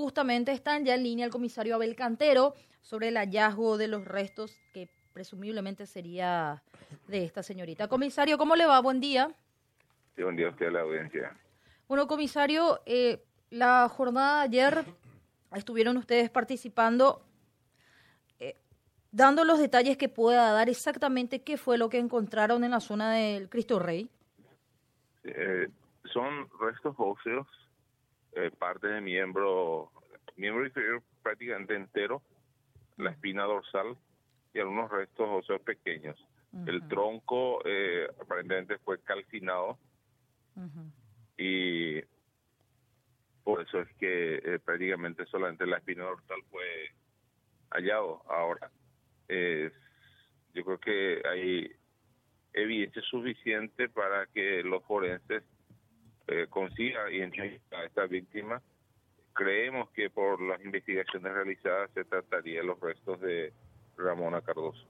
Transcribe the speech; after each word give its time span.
justamente 0.00 0.52
está 0.52 0.78
ya 0.80 0.94
en 0.94 1.02
línea 1.02 1.24
el 1.24 1.32
comisario 1.32 1.74
Abel 1.74 1.96
Cantero 1.96 2.52
sobre 2.82 3.08
el 3.08 3.16
hallazgo 3.16 3.78
de 3.78 3.88
los 3.88 4.04
restos 4.04 4.60
que 4.74 4.90
presumiblemente 5.14 5.86
sería 5.86 6.62
de 7.08 7.24
esta 7.24 7.42
señorita. 7.42 7.88
Comisario, 7.88 8.36
¿cómo 8.36 8.56
le 8.56 8.66
va? 8.66 8.78
Buen 8.80 9.00
día. 9.00 9.30
Sí, 10.14 10.22
buen 10.22 10.36
día 10.36 10.48
a 10.48 10.50
usted 10.50 10.66
a 10.66 10.70
la 10.70 10.80
audiencia. 10.82 11.34
Bueno, 11.88 12.06
comisario, 12.06 12.82
eh, 12.84 13.24
la 13.48 13.88
jornada 13.88 14.40
de 14.40 14.60
ayer 14.60 14.84
estuvieron 15.54 15.96
ustedes 15.96 16.28
participando, 16.28 17.22
eh, 18.38 18.54
dando 19.12 19.44
los 19.44 19.58
detalles 19.58 19.96
que 19.96 20.10
pueda 20.10 20.52
dar 20.52 20.68
exactamente 20.68 21.42
qué 21.42 21.56
fue 21.56 21.78
lo 21.78 21.88
que 21.88 21.98
encontraron 21.98 22.64
en 22.64 22.72
la 22.72 22.80
zona 22.80 23.14
del 23.14 23.48
Cristo 23.48 23.78
Rey. 23.78 24.10
Eh, 25.24 25.68
son 26.12 26.48
restos 26.60 26.94
óseos, 26.98 27.46
eh, 28.36 28.50
parte 28.50 28.86
de 28.86 29.00
miembro, 29.00 29.90
miembro 30.36 30.66
inferior 30.66 31.02
prácticamente 31.22 31.74
entero, 31.74 32.20
la 32.98 33.10
espina 33.10 33.44
dorsal 33.44 33.96
y 34.52 34.58
algunos 34.60 34.90
restos 34.90 35.26
óseos 35.26 35.62
pequeños. 35.62 36.22
El 36.66 36.86
tronco 36.88 37.60
eh, 37.64 38.06
aparentemente 38.20 38.78
fue 38.78 38.98
calcinado 39.02 39.78
y 41.38 42.00
por 43.42 43.62
eso 43.62 43.80
es 43.80 43.88
que 43.94 44.36
eh, 44.36 44.58
prácticamente 44.62 45.24
solamente 45.26 45.66
la 45.66 45.78
espina 45.78 46.04
dorsal 46.04 46.42
fue 46.50 46.90
hallado. 47.70 48.22
Ahora, 48.28 48.70
yo 49.28 50.64
creo 50.64 50.78
que 50.78 51.22
hay 51.26 51.70
evidencia 52.52 53.00
suficiente 53.02 53.88
para 53.88 54.26
que 54.26 54.62
los 54.62 54.84
forenses 54.84 55.42
eh, 56.28 56.46
consigan 56.48 57.12
identificar 57.12 57.80
a 57.80 57.86
esta 57.86 58.06
víctima. 58.06 58.60
Creemos 59.32 59.90
que 59.90 60.10
por 60.10 60.40
las 60.40 60.64
investigaciones 60.64 61.32
realizadas 61.32 61.90
se 61.94 62.04
trataría 62.04 62.60
de 62.60 62.66
los 62.66 62.80
restos 62.80 63.20
de 63.20 63.52
Ramona 63.96 64.40
Cardoso. 64.40 64.86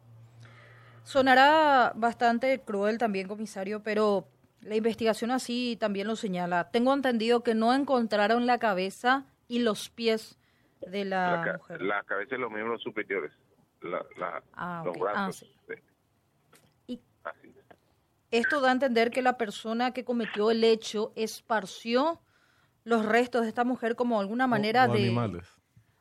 Sonará 1.03 1.93
bastante 1.95 2.61
cruel 2.61 2.99
también, 2.99 3.29
comisario, 3.29 3.83
pero 3.83 4.29
la 4.61 4.77
investigación 4.77 5.31
así 5.31 5.77
también 5.79 6.07
lo 6.07 6.17
señala. 6.17 6.71
Tengo 6.71 6.93
entendido 6.93 7.43
que 7.43 7.55
no 7.55 7.75
encontraron 7.75 8.47
la 8.47 8.59
cabeza 8.59 9.27
y 9.47 9.61
los 9.61 9.89
pies 9.91 10.39
de 10.81 11.05
la, 11.05 11.59
mujer. 11.59 11.83
La 11.83 12.03
cabeza 12.05 12.35
y 12.35 12.39
los 12.39 12.51
miembros 12.51 12.83
superiores, 12.83 13.33
la, 13.83 14.43
ah, 14.55 14.83
los 14.85 14.99
brazos. 14.99 15.51
Ah, 17.25 17.33
esto 18.31 18.61
da 18.61 18.71
a 18.71 18.73
entender 18.73 19.11
que 19.11 19.23
la 19.23 19.37
persona 19.37 19.93
que 19.93 20.05
cometió 20.05 20.51
el 20.51 20.65
hecho 20.65 21.13
esparció 21.17 22.21
los 22.85 23.05
restos 23.05 23.43
de 23.43 23.49
esta 23.49 23.65
mujer 23.65 23.97
como 23.97 24.21
alguna 24.21 24.47
manera 24.47 24.87
o, 24.87 24.93
de... 24.93 25.05
animales. 25.05 25.53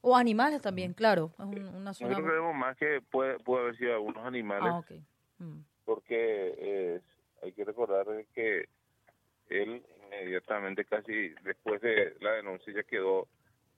O 0.02 0.16
animales 0.16 0.62
también, 0.62 0.94
claro. 0.94 1.32
Es 1.40 1.46
una 1.46 1.94
zona... 1.94 2.10
Nosotros 2.12 2.32
creemos 2.32 2.56
más 2.56 2.78
que 2.78 3.02
puede, 3.10 3.40
puede 3.40 3.64
haber 3.64 3.78
sido 3.78 3.94
algunos 3.96 4.26
animales. 4.26 4.72
Ah, 4.72 4.78
okay. 4.80 5.04
mm. 5.40 5.60
Porque 5.84 7.02
hay 7.42 7.52
que 7.52 7.64
recordar 7.66 8.06
que 8.34 8.68
él 9.50 9.84
inmediatamente, 10.06 10.86
casi 10.86 11.30
después 11.44 11.82
de 11.82 12.16
la 12.22 12.32
denuncia, 12.34 12.74
ya 12.74 12.84
quedó 12.84 13.28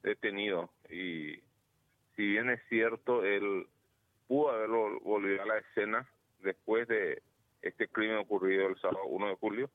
detenido. 0.03 0.69
Y 0.89 1.39
si 2.15 2.25
bien 2.25 2.49
es 2.49 2.61
cierto, 2.69 3.23
él 3.23 3.67
pudo 4.27 4.51
haber 4.51 4.69
volvido 5.01 5.43
a 5.43 5.45
la 5.45 5.57
escena 5.57 6.07
después 6.39 6.87
de 6.87 7.21
este 7.67 7.87
crimen 7.87 8.17
ocurrido 8.17 8.67
el 8.67 8.79
sábado 8.79 9.05
1 9.05 9.27
de 9.27 9.35
julio. 9.35 9.69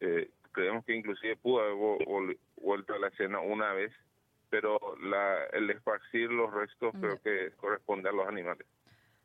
Eh, 0.00 0.30
creemos 0.52 0.84
que 0.84 0.96
inclusive 0.96 1.36
pudo 1.36 1.60
haber 1.60 2.38
vuelto 2.56 2.94
a 2.94 2.98
la 2.98 3.08
escena 3.08 3.40
una 3.40 3.72
vez, 3.72 3.92
pero 4.50 4.78
la, 5.02 5.44
el 5.52 5.70
esparcir 5.70 6.30
los 6.30 6.52
restos 6.52 6.94
creo 7.00 7.20
que 7.22 7.52
corresponde 7.56 8.08
a 8.08 8.12
los 8.12 8.26
animales. 8.26 8.66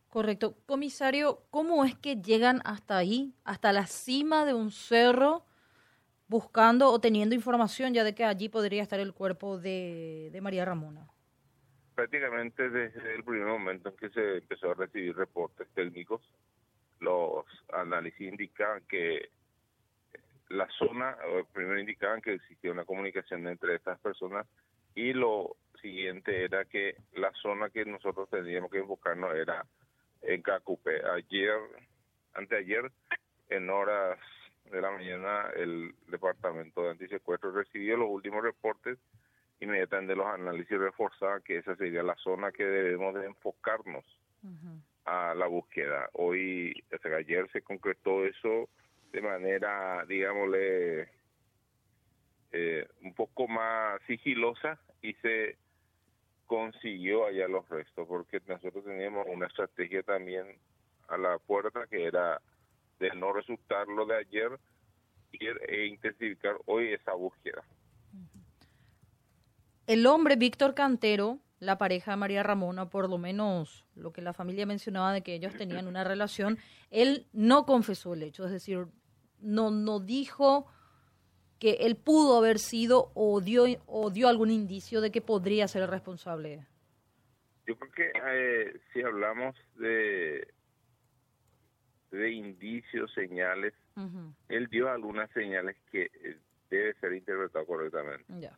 Correcto. 0.09 0.57
Comisario, 0.65 1.43
¿cómo 1.51 1.85
es 1.85 1.95
que 1.95 2.17
llegan 2.17 2.61
hasta 2.65 2.97
ahí, 2.97 3.33
hasta 3.45 3.71
la 3.71 3.87
cima 3.87 4.45
de 4.45 4.53
un 4.53 4.71
cerro, 4.71 5.45
buscando 6.27 6.89
o 6.89 6.99
teniendo 6.99 7.33
información 7.33 7.93
ya 7.93 8.03
de 8.03 8.13
que 8.13 8.25
allí 8.25 8.49
podría 8.49 8.83
estar 8.83 8.99
el 8.99 9.13
cuerpo 9.13 9.57
de, 9.57 10.29
de 10.33 10.41
María 10.41 10.65
Ramona? 10.65 11.07
Prácticamente 11.95 12.69
desde 12.69 13.15
el 13.15 13.23
primer 13.23 13.47
momento 13.47 13.89
en 13.89 13.95
que 13.95 14.09
se 14.09 14.37
empezó 14.39 14.71
a 14.71 14.73
recibir 14.73 15.15
reportes 15.15 15.67
técnicos, 15.73 16.21
los 17.01 17.45
análisis 17.73 18.21
indicaban 18.21 18.81
que 18.87 19.29
la 20.49 20.67
zona, 20.77 21.17
primero 21.53 21.79
indicaban 21.79 22.21
que 22.21 22.33
existía 22.33 22.71
una 22.71 22.85
comunicación 22.85 23.47
entre 23.47 23.75
estas 23.75 23.99
personas 23.99 24.47
y 24.95 25.13
lo 25.13 25.55
siguiente 25.81 26.43
era 26.43 26.65
que 26.65 26.95
la 27.13 27.31
zona 27.33 27.69
que 27.69 27.85
nosotros 27.85 28.29
teníamos 28.29 28.71
que 28.71 28.79
enfocarnos 28.79 29.35
era 29.35 29.65
en 30.21 30.41
Cacupe. 30.41 31.01
Ayer, 31.05 31.57
anteayer, 32.33 32.91
en 33.49 33.69
horas 33.69 34.19
de 34.71 34.81
la 34.81 34.91
mañana, 34.91 35.49
el 35.55 35.93
Departamento 36.07 36.83
de 36.83 36.91
Antisecuestro 36.91 37.51
recibió 37.51 37.97
los 37.97 38.09
últimos 38.09 38.43
reportes 38.43 38.97
inmediatamente 39.61 40.15
los 40.15 40.25
análisis 40.25 40.77
reforzaban 40.77 41.41
que 41.43 41.57
esa 41.57 41.75
sería 41.75 42.03
la 42.03 42.15
zona 42.15 42.51
que 42.51 42.65
debemos 42.65 43.13
de 43.13 43.27
enfocarnos 43.27 44.03
a 45.05 45.33
la 45.35 45.47
búsqueda. 45.47 46.09
Hoy, 46.13 46.73
hasta 46.91 47.15
ayer 47.15 47.49
se 47.51 47.61
concretó 47.61 48.25
eso 48.25 48.69
de 49.11 49.21
manera, 49.21 50.05
digámosle, 50.07 51.09
eh, 52.51 52.87
un 53.01 53.13
poco 53.13 53.47
más 53.47 54.01
sigilosa 54.07 54.79
y 55.01 55.13
se 55.15 55.57
consiguió 56.45 57.25
allá 57.25 57.47
los 57.47 57.67
restos, 57.69 58.07
porque 58.07 58.41
nosotros 58.47 58.83
teníamos 58.83 59.25
una 59.29 59.47
estrategia 59.47 60.03
también 60.03 60.45
a 61.07 61.17
la 61.17 61.37
puerta 61.39 61.87
que 61.89 62.05
era 62.05 62.41
de 62.99 63.09
no 63.11 63.33
resultar 63.33 63.87
lo 63.87 64.05
de 64.05 64.17
ayer 64.17 64.59
e 65.31 65.85
intensificar 65.85 66.57
hoy 66.65 66.93
esa 66.93 67.13
búsqueda. 67.13 67.63
El 69.87 70.05
hombre 70.05 70.35
Víctor 70.35 70.75
Cantero 70.75 71.39
la 71.61 71.77
pareja 71.77 72.11
de 72.11 72.17
María 72.17 72.41
Ramona, 72.41 72.89
por 72.89 73.07
lo 73.07 73.19
menos 73.19 73.85
lo 73.95 74.11
que 74.11 74.21
la 74.21 74.33
familia 74.33 74.65
mencionaba 74.65 75.13
de 75.13 75.21
que 75.21 75.35
ellos 75.35 75.53
tenían 75.55 75.87
una 75.87 76.03
relación, 76.03 76.57
él 76.89 77.27
no 77.33 77.67
confesó 77.67 78.15
el 78.15 78.23
hecho, 78.23 78.45
es 78.45 78.51
decir, 78.51 78.87
no, 79.39 79.69
no 79.69 79.99
dijo 79.99 80.65
que 81.59 81.73
él 81.81 81.97
pudo 81.97 82.39
haber 82.39 82.57
sido 82.57 83.11
o 83.13 83.39
dio, 83.41 83.65
o 83.85 84.09
dio 84.09 84.27
algún 84.27 84.49
indicio 84.49 85.01
de 85.01 85.11
que 85.11 85.21
podría 85.21 85.67
ser 85.67 85.83
el 85.83 85.87
responsable. 85.87 86.65
Yo 87.67 87.77
creo 87.77 87.91
que 87.91 88.11
eh, 88.15 88.79
si 88.91 89.03
hablamos 89.03 89.55
de, 89.75 90.47
de 92.09 92.31
indicios, 92.31 93.13
señales, 93.13 93.75
él 94.49 94.67
dio 94.71 94.89
algunas 94.89 95.29
señales 95.29 95.77
que 95.91 96.09
eh, 96.11 96.37
debe 96.71 96.95
ser 96.95 97.13
interpretado 97.13 97.67
correctamente. 97.67 98.25
Ya 98.39 98.57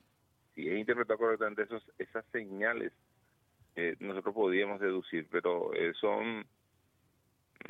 si 0.56 0.70
es 0.70 0.78
interpretado 0.78 1.20
correctamente 1.20 1.64
esos, 1.64 1.84
esas 1.98 2.26
señales, 2.32 2.94
eh, 3.76 3.96
nosotros 4.00 4.36
podríamos 4.36 4.80
deducir, 4.80 5.28
pero 5.32 5.74
eh, 5.74 5.94
son, 6.00 6.46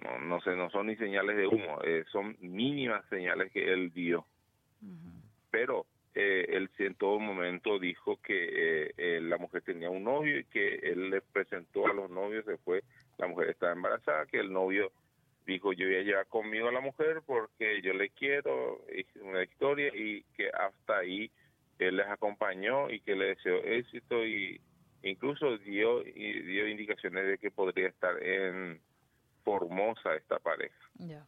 no, 0.03 0.19
no 0.19 0.41
sé, 0.41 0.55
no 0.55 0.69
son 0.69 0.87
ni 0.87 0.95
señales 0.97 1.37
de 1.37 1.47
humo, 1.47 1.79
eh, 1.83 2.03
son 2.11 2.35
mínimas 2.41 3.05
señales 3.09 3.51
que 3.51 3.71
él 3.71 3.91
dio. 3.93 4.25
Pero 5.49 5.85
él 6.13 6.69
en 6.77 6.95
todo 6.95 7.19
momento 7.19 7.79
dijo 7.79 8.17
que 8.21 8.93
la 9.21 9.37
mujer 9.37 9.61
tenía 9.61 9.89
un 9.89 10.03
novio 10.03 10.39
y 10.39 10.43
que 10.45 10.75
él 10.75 11.09
le 11.09 11.21
presentó 11.21 11.87
a 11.87 11.93
los 11.93 12.09
novios 12.09 12.45
después, 12.45 12.83
la 13.17 13.27
mujer 13.27 13.49
estaba 13.49 13.71
embarazada, 13.71 14.25
que 14.25 14.39
el 14.39 14.51
novio 14.51 14.91
dijo 15.45 15.73
yo 15.73 15.87
voy 15.87 15.95
a 15.95 16.03
llevar 16.03 16.27
conmigo 16.27 16.67
a 16.67 16.71
la 16.71 16.81
mujer 16.81 17.21
porque 17.25 17.81
yo 17.81 17.93
le 17.93 18.09
quiero, 18.09 18.81
es 18.89 19.05
una 19.21 19.43
historia 19.43 19.87
y 19.95 20.23
que 20.35 20.49
hasta 20.49 20.97
ahí 20.97 21.31
él 21.79 21.97
les 21.97 22.07
acompañó 22.07 22.89
y 22.89 22.99
que 22.99 23.15
le 23.15 23.27
deseó 23.27 23.63
éxito 23.63 24.25
y 24.25 24.59
incluso 25.43 25.63
dio 25.63 26.03
dio 26.03 26.67
indicaciones 26.67 27.27
de 27.27 27.37
que 27.37 27.51
podría 27.51 27.87
estar 27.87 28.21
en 28.21 28.81
Formosa 29.43 30.15
esta 30.15 30.39
pareja. 30.39 30.75
Ya. 30.95 31.25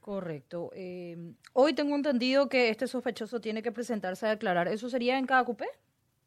Correcto. 0.00 0.70
Eh, 0.74 1.16
hoy 1.52 1.74
tengo 1.74 1.94
entendido 1.94 2.48
que 2.48 2.70
este 2.70 2.86
sospechoso 2.86 3.40
tiene 3.40 3.62
que 3.62 3.72
presentarse 3.72 4.26
a 4.26 4.30
declarar. 4.30 4.68
¿Eso 4.68 4.88
sería 4.88 5.18
en 5.18 5.26
cada 5.26 5.44
cupé? 5.44 5.66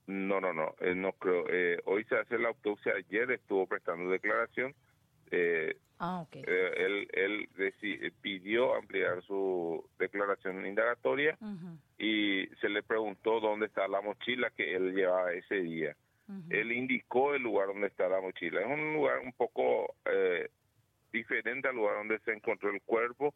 No, 0.07 0.41
no, 0.41 0.53
no, 0.53 0.75
eh, 0.80 0.95
no 0.95 1.13
creo. 1.13 1.45
Eh, 1.50 1.81
hoy 1.86 2.03
se 2.06 2.15
hace 2.15 2.38
la 2.38 2.50
autopsia. 2.50 2.94
Ayer 2.97 3.31
estuvo 3.31 3.68
prestando 3.68 4.09
declaración. 4.09 4.74
Eh, 5.31 5.77
ah, 6.00 6.21
okay. 6.21 6.44
él 6.47 7.07
él 7.13 7.50
pidió 8.21 8.75
ampliar 8.75 9.21
su 9.24 9.88
declaración 10.00 10.65
indagatoria 10.65 11.38
y 12.00 12.47
se 12.59 12.68
le 12.69 12.81
preguntó 12.81 13.39
dónde 13.39 13.68
está 13.68 13.88
la 13.88 14.01
mochila 14.01 14.50
que 14.50 14.75
él 14.75 14.95
llevaba 14.95 15.31
ese 15.33 15.56
día. 15.56 15.95
Él 16.49 16.71
indicó 16.71 17.33
el 17.33 17.41
lugar 17.41 17.67
donde 17.67 17.87
está 17.87 18.07
la 18.07 18.21
mochila. 18.21 18.61
Es 18.61 18.67
un 18.67 18.93
lugar 18.93 19.19
un 19.19 19.33
poco 19.33 19.95
eh, 20.05 20.49
diferente 21.11 21.67
al 21.67 21.75
lugar 21.75 21.95
donde 21.97 22.19
se 22.19 22.31
encontró 22.33 22.69
el 22.69 22.81
cuerpo, 22.81 23.33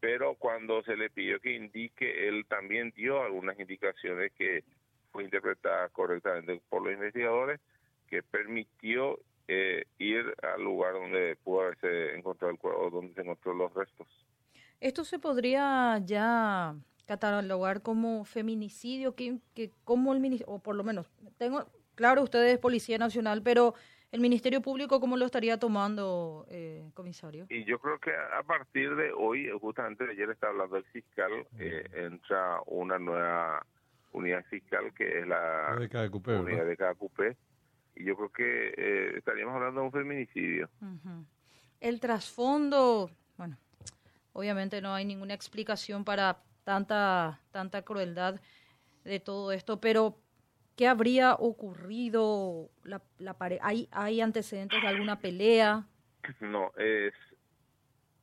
pero 0.00 0.34
cuando 0.36 0.82
se 0.84 0.96
le 0.96 1.10
pidió 1.10 1.40
que 1.40 1.54
indique, 1.54 2.28
él 2.28 2.46
también 2.48 2.92
dio 2.96 3.22
algunas 3.22 3.58
indicaciones 3.58 4.32
que 4.32 4.64
fue 5.10 5.24
interpretada 5.24 5.88
correctamente 5.88 6.60
por 6.68 6.84
los 6.84 6.92
investigadores, 6.92 7.60
que 8.06 8.22
permitió 8.22 9.18
eh, 9.48 9.84
ir 9.98 10.24
al 10.42 10.62
lugar 10.62 10.92
donde 10.92 11.36
pudo 11.42 11.62
haberse 11.62 12.14
encontrado 12.14 12.52
el 12.52 12.58
cuerpo, 12.58 12.90
donde 12.90 13.14
se 13.14 13.22
encontró 13.22 13.54
los 13.54 13.72
restos. 13.74 14.06
¿Esto 14.80 15.04
se 15.04 15.18
podría 15.18 15.98
ya 16.04 16.76
catalogar 17.06 17.82
como 17.82 18.24
feminicidio? 18.24 19.14
que, 19.14 19.38
que 19.54 19.72
como 19.84 20.14
el 20.14 20.44
o 20.46 20.60
por 20.60 20.76
lo 20.76 20.84
menos, 20.84 21.10
tengo 21.36 21.66
claro, 21.98 22.22
usted 22.22 22.44
es 22.44 22.58
Policía 22.58 22.96
Nacional, 22.96 23.42
pero 23.42 23.74
el 24.12 24.20
Ministerio 24.20 24.62
Público, 24.62 25.00
¿cómo 25.00 25.16
lo 25.16 25.26
estaría 25.26 25.58
tomando, 25.58 26.46
eh, 26.48 26.88
comisario? 26.94 27.46
Y 27.48 27.64
yo 27.64 27.80
creo 27.80 27.98
que 27.98 28.12
a 28.14 28.44
partir 28.44 28.94
de 28.94 29.10
hoy, 29.12 29.50
justamente 29.60 30.04
ayer 30.08 30.30
estaba 30.30 30.52
hablando 30.52 30.76
el 30.76 30.84
fiscal, 30.84 31.32
eh, 31.58 31.84
entra 31.92 32.60
una 32.66 33.00
nueva 33.00 33.66
unidad 34.12 34.44
fiscal 34.44 34.94
que 34.94 35.18
es 35.18 35.26
la 35.26 35.76
unidad 35.76 36.66
de 36.66 36.76
cada 36.76 36.94
cupé 36.94 37.36
y 37.96 38.04
yo 38.04 38.16
creo 38.16 38.30
que 38.30 38.74
eh, 38.76 39.18
estaríamos 39.18 39.56
hablando 39.56 39.80
de 39.80 39.86
un 39.86 39.92
feminicidio. 39.92 40.70
El 41.80 41.98
trasfondo, 41.98 43.10
bueno, 43.36 43.58
obviamente 44.34 44.80
no 44.80 44.94
hay 44.94 45.04
ninguna 45.04 45.34
explicación 45.34 46.04
para 46.04 46.38
tanta 46.62 47.40
tanta 47.50 47.82
crueldad 47.82 48.40
de 49.02 49.18
todo 49.18 49.50
esto, 49.50 49.80
pero 49.80 50.16
¿qué 50.78 50.86
habría 50.86 51.34
ocurrido? 51.34 52.70
La, 52.84 53.02
la 53.18 53.36
¿Hay, 53.60 53.88
¿Hay 53.90 54.20
antecedentes 54.20 54.80
de 54.80 54.86
alguna 54.86 55.18
pelea? 55.18 55.84
No, 56.40 56.72
es 56.76 57.12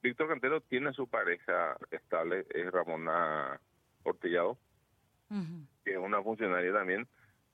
Víctor 0.02 0.30
Cantero 0.30 0.62
tiene 0.62 0.94
su 0.94 1.08
pareja 1.08 1.76
estable, 1.92 2.46
es 2.50 2.72
Ramona 2.72 3.60
Ortellado, 4.04 4.58
que 5.84 5.92
es 5.92 5.98
una 5.98 6.24
funcionaria 6.24 6.72
también 6.72 7.08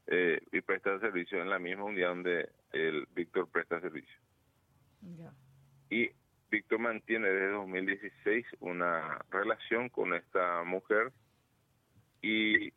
eh, 0.05 0.39
y 0.51 0.61
presta 0.61 0.99
servicio 0.99 1.41
en 1.41 1.49
la 1.49 1.57
misma 1.57 1.85
unidad 1.85 2.09
donde 2.09 2.49
el 2.71 3.07
Víctor 3.15 3.49
presta 3.49 3.81
servicio. 3.81 4.19
Y 5.89 6.11
Víctor 6.51 6.79
mantiene 6.79 7.27
desde 7.29 7.53
2016 7.53 8.45
una 8.59 9.17
relación 9.31 9.89
con 9.89 10.13
esta 10.13 10.63
mujer 10.63 11.11
y 12.21 12.71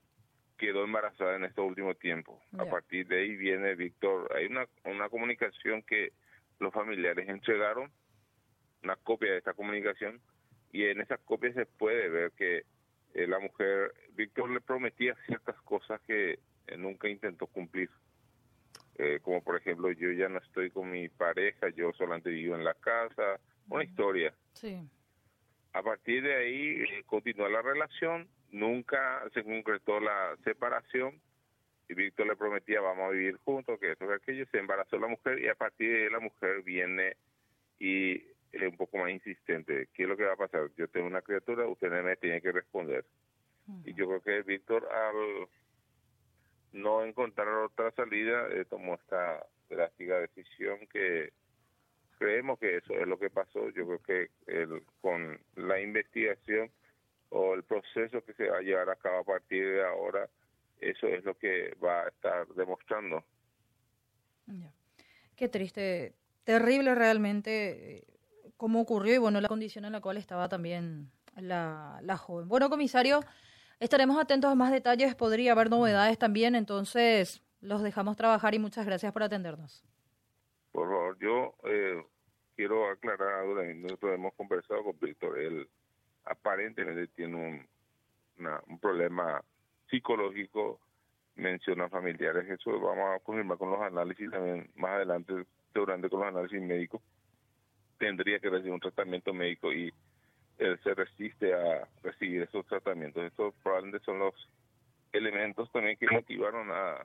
quedó 0.57 0.85
embarazada 0.85 1.37
en 1.37 1.45
este 1.45 1.61
último 1.61 1.95
tiempo. 1.95 2.41
A 2.59 2.65
partir 2.67 3.07
de 3.07 3.21
ahí 3.21 3.37
viene 3.37 3.75
Víctor, 3.75 4.31
hay 4.35 4.47
una, 4.47 4.67
una 4.85 5.09
comunicación 5.09 5.83
que 5.83 6.13
los 6.59 6.73
familiares 6.73 7.29
entregaron, 7.29 7.91
una 8.83 8.97
copia 8.97 9.33
de 9.33 9.39
esta 9.39 9.55
comunicación, 9.55 10.21
y 10.73 10.85
en 10.85 11.01
esa 11.01 11.19
copia 11.19 11.53
se 11.53 11.67
puede 11.67 12.09
ver 12.09 12.33
que 12.33 12.65
eh, 13.15 13.27
la 13.27 13.39
mujer, 13.39 13.95
Víctor 14.15 14.51
le 14.51 14.61
prometía 14.61 15.15
ciertas 15.27 15.61
cosas 15.63 16.01
que 16.03 16.39
eh, 16.67 16.77
nunca 16.77 17.09
intentó 17.09 17.47
cumplir. 17.47 17.91
Eh, 18.97 19.21
como 19.23 19.43
por 19.43 19.57
ejemplo, 19.57 19.91
yo 19.93 20.11
ya 20.13 20.29
no 20.29 20.39
estoy 20.39 20.71
con 20.71 20.91
mi 20.91 21.09
pareja, 21.09 21.69
yo 21.71 21.93
solamente 21.93 22.31
vivo 22.31 22.55
en 22.57 22.65
la 22.65 22.75
casa, 22.75 23.41
una 23.69 23.85
historia. 23.85 24.35
Sí. 24.53 24.81
A 25.73 25.83
partir 25.83 26.23
de 26.23 26.35
ahí 26.35 27.03
continuó 27.07 27.49
la 27.49 27.63
relación, 27.63 28.29
nunca 28.55 29.29
se 29.35 29.43
concretó 29.43 29.99
la 29.99 30.37
separación 30.45 31.21
y 31.89 31.95
Víctor 31.95 32.29
le 32.29 32.37
prometía 32.37 32.81
vamos 32.81 33.09
a 33.09 33.11
vivir 33.11 33.37
juntos, 33.45 33.79
que 33.81 33.93
eso 33.93 34.07
que 34.07 34.15
aquello, 34.15 34.47
se 34.51 34.59
embarazó 34.59 34.97
la 34.99 35.09
mujer 35.09 35.41
y 35.41 35.49
a 35.49 35.57
partir 35.57 35.91
de 35.91 36.05
ahí 36.05 36.11
la 36.11 36.21
mujer 36.21 36.63
viene 36.63 37.17
y 37.81 38.15
es 38.53 38.63
un 38.63 38.77
poco 38.77 38.99
más 38.99 39.11
insistente, 39.11 39.89
¿qué 39.93 40.05
es 40.05 40.09
lo 40.09 40.17
que 40.17 40.25
va 40.25 40.35
a 40.35 40.37
pasar? 40.37 40.71
Yo 40.77 40.87
tengo 40.87 41.09
una 41.09 41.23
criatura, 41.23 41.67
usted 41.67 41.91
me 41.91 42.17
tiene 42.17 42.41
que 42.41 42.53
responder. 42.53 43.05
Y 43.85 43.95
yo 43.95 44.07
creo 44.07 44.21
que 44.21 44.43
Víctor 44.43 44.87
al 44.93 45.49
no 46.73 47.05
encontrar 47.05 47.49
otra 47.49 47.91
salida, 47.93 48.47
eh, 48.51 48.65
tomó 48.69 48.95
esta 48.95 49.45
drástica 49.69 50.21
decisión 50.21 50.79
que 50.93 51.33
creemos 52.19 52.59
que 52.61 52.77
eso 52.77 52.93
es 52.95 53.09
lo 53.09 53.19
que 53.19 53.31
pasó. 53.31 53.69
Yo 53.71 53.87
creo 53.87 54.03
que 54.03 54.31
el, 54.47 54.83
con 55.01 55.41
la 55.57 55.81
investigación 55.81 56.71
o 57.35 57.55
el 57.55 57.65
proceso 57.65 58.25
que 58.25 58.33
se 58.35 58.49
va 58.49 58.59
a 58.59 58.63
llevar 58.63 58.89
a 58.91 58.97
cabo 58.97 59.19
a 59.19 59.25
partir 59.25 59.65
de 59.65 59.85
ahora, 59.85 60.29
eso 60.81 61.07
es 61.07 61.25
lo 61.25 61.37
que 61.37 61.75
va 61.83 62.03
a 62.03 62.09
estar 62.09 62.47
demostrando. 62.55 63.25
Qué 65.37 65.49
triste, 65.49 66.15
terrible 66.45 66.95
realmente 66.95 67.97
eh, 67.97 68.05
cómo 68.57 68.81
ocurrió 68.81 69.15
y 69.15 69.19
bueno, 69.19 69.41
la 69.41 69.49
condición 69.49 69.85
en 69.85 69.93
la 69.93 70.01
cual 70.01 70.17
estaba 70.17 70.49
también 70.49 71.11
la, 71.37 71.99
la 72.03 72.17
joven. 72.17 72.49
Bueno, 72.49 72.71
comisario, 72.71 73.21
Estaremos 73.81 74.19
atentos 74.19 74.51
a 74.51 74.55
más 74.55 74.73
detalles, 74.73 75.15
podría 75.15 75.53
haber 75.53 75.69
novedades 75.69 76.19
también, 76.19 76.55
entonces 76.55 77.43
los 77.61 77.83
dejamos 77.83 78.17
trabajar 78.17 78.55
y 78.55 78.59
muchas 78.59 78.87
gracias 78.87 79.13
por 79.13 79.23
atendernos. 79.23 79.85
Por 80.73 80.89
favor, 80.89 81.19
yo 81.19 81.55
eh, 81.65 82.03
quiero 82.57 82.89
aclarar 82.89 83.41
algo, 83.41 83.63
nosotros 83.63 84.15
hemos 84.15 84.33
conversado 84.35 84.85
con 84.85 84.99
Víctor, 85.01 85.39
él 85.39 85.69
aparentemente 86.25 87.07
tiene 87.09 87.37
un, 87.37 88.49
un 88.69 88.79
problema 88.79 89.43
psicológico, 89.91 90.81
menciona 91.37 91.89
familiares, 91.89 92.49
eso 92.49 92.79
vamos 92.81 93.17
a 93.17 93.25
confirmar 93.25 93.59
con 93.59 93.71
los 93.71 93.81
análisis 93.81 94.31
también 94.31 94.71
más 94.77 94.93
adelante, 94.93 95.45
seguramente 95.73 96.09
con 96.09 96.21
los 96.21 96.29
análisis 96.29 96.61
médicos, 96.61 97.03
tendría 97.99 98.39
que 98.39 98.51
recibir 98.51 98.73
un 98.73 98.81
tratamiento 98.81 99.33
médico 99.33 99.73
y 99.73 99.93
él 100.59 100.79
se 100.83 100.95
resiste 100.95 101.53
a 101.55 101.89
recibir 102.03 102.43
esos 102.43 102.65
tratamientos. 102.67 103.25
Estos 103.25 103.55
probablemente 103.63 104.05
son 104.05 104.21
los 104.21 104.35
elementos 105.13 105.71
también 105.73 105.97
que 105.97 106.07
motivaron 106.11 106.71
a, 106.71 107.05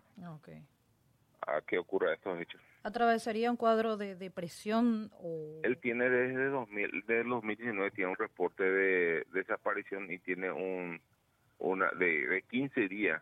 a 1.46 1.62
que 1.62 1.78
ocurra 1.78 2.14
estos 2.14 2.40
hechos. 2.40 2.62
¿Atravesaría 2.84 3.52
un 3.52 3.58
cuadro 3.58 3.98
de 3.98 4.16
depresión? 4.16 5.12
O... 5.22 5.60
Él 5.64 5.78
tiene 5.78 6.10
desde 6.10 6.48
2000, 6.48 7.04
desde 7.08 7.30
2019 7.30 7.92
tiene 7.92 8.12
un 8.12 8.18
reporte 8.18 8.64
de, 8.64 9.28
desaparición 9.34 10.12
y 10.12 10.20
tiene 10.20 10.52
un 10.52 11.02
una 11.60 11.90
de, 11.92 12.26
de 12.26 12.42
15 12.44 12.88
días 12.88 13.22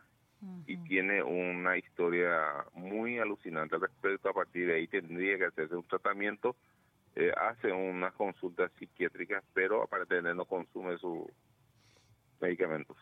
y 0.66 0.76
tiene 0.84 1.20
una 1.22 1.76
historia 1.76 2.64
muy 2.74 3.18
alucinante 3.18 3.74
al 3.74 3.80
respecto. 3.80 4.28
A 4.28 4.32
partir 4.32 4.68
de 4.68 4.76
ahí 4.76 4.86
tendría 4.86 5.36
que 5.36 5.46
hacerse 5.46 5.74
un 5.74 5.86
tratamiento 5.88 6.54
eh, 7.16 7.32
hace 7.36 7.72
unas 7.72 8.12
consultas 8.14 8.70
psiquiátricas, 8.78 9.42
pero 9.52 9.82
aparentemente 9.82 10.36
no 10.36 10.44
consume 10.44 10.96
sus 10.98 11.26
medicamentos. 12.40 12.96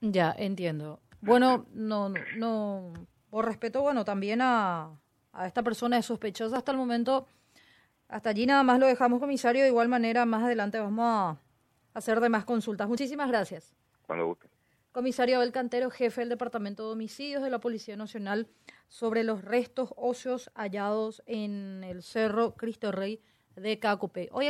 Ya, 0.00 0.32
entiendo. 0.38 1.00
Bueno, 1.20 1.66
no, 1.72 2.14
no, 2.36 2.92
por 3.30 3.46
respeto, 3.46 3.82
bueno, 3.82 4.04
también 4.04 4.40
a, 4.42 4.90
a 5.32 5.46
esta 5.46 5.62
persona 5.62 5.98
es 5.98 6.06
sospechosa 6.06 6.56
hasta 6.56 6.72
el 6.72 6.78
momento. 6.78 7.26
Hasta 8.08 8.30
allí 8.30 8.46
nada 8.46 8.62
más 8.62 8.78
lo 8.78 8.86
dejamos, 8.86 9.20
comisario. 9.20 9.62
De 9.62 9.68
igual 9.68 9.88
manera, 9.88 10.24
más 10.24 10.42
adelante 10.42 10.78
vamos 10.78 11.04
a 11.04 11.36
hacer 11.94 12.20
demás 12.20 12.44
consultas. 12.44 12.88
Muchísimas 12.88 13.28
gracias. 13.28 13.74
Cuando 14.06 14.26
guste. 14.26 14.48
Comisario 14.92 15.36
Abel 15.36 15.52
Cantero, 15.52 15.90
jefe 15.90 16.22
del 16.22 16.30
Departamento 16.30 16.86
de 16.86 16.92
Homicidios 16.94 17.42
de 17.42 17.50
la 17.50 17.60
Policía 17.60 17.96
Nacional, 17.96 18.48
sobre 18.88 19.22
los 19.22 19.44
restos 19.44 19.90
óseos 19.96 20.50
hallados 20.54 21.22
en 21.26 21.84
el 21.84 22.02
Cerro 22.02 22.54
Cristo 22.56 22.90
Rey 22.90 23.22
de 23.54 23.78
Cacope. 23.78 24.28
Hoy 24.32 24.48